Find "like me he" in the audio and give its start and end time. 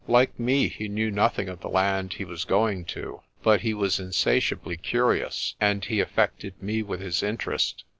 0.07-0.87